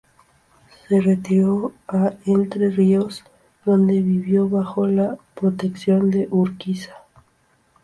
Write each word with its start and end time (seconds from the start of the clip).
Se 0.87 0.99
retiró 0.99 1.73
a 1.87 2.13
Entre 2.25 2.71
Ríos, 2.71 3.23
donde 3.63 4.01
vivió 4.01 4.49
bajo 4.49 4.87
la 4.87 5.15
protección 5.35 6.09
de 6.09 6.27
Urquiza. 6.31 6.95